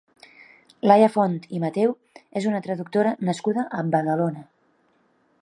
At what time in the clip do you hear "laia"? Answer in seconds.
0.87-1.09